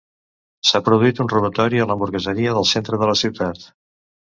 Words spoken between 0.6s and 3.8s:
S'ha produït un robatori a l'hamburgueseria del centre de la ciutat.